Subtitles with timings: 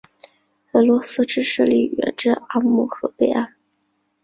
[0.71, 3.53] 俄罗斯之势力远至阿姆河北岸。